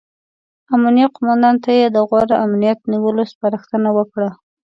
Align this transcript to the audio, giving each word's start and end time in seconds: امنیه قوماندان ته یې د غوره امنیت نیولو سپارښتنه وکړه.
امنیه 0.75 1.07
قوماندان 1.15 1.55
ته 1.63 1.69
یې 1.79 1.87
د 1.91 1.97
غوره 2.07 2.35
امنیت 2.45 2.79
نیولو 2.91 3.23
سپارښتنه 3.31 3.89
وکړه. 3.97 4.29